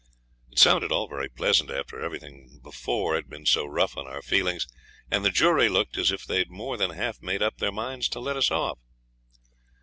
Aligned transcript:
It 0.51 0.57
sounded 0.57 0.91
all 0.91 1.07
very 1.07 1.29
pleasant 1.29 1.69
after 1.69 2.01
everything 2.01 2.59
before 2.63 3.13
had 3.13 3.29
been 3.29 3.45
so 3.45 3.67
rough 3.67 3.95
on 3.95 4.07
our 4.07 4.23
feelings, 4.23 4.65
and 5.11 5.23
the 5.23 5.29
jury 5.29 5.69
looked 5.69 5.95
as 5.95 6.11
if 6.11 6.25
they'd 6.25 6.49
more 6.49 6.75
than 6.75 6.89
half 6.89 7.21
made 7.21 7.43
up 7.43 7.57
their 7.59 7.71
minds 7.71 8.09
to 8.09 8.19
let 8.19 8.35
us 8.35 8.49
off. 8.49 8.79